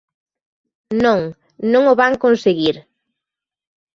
[1.03, 1.19] Non,
[1.71, 2.75] non o van conseguir.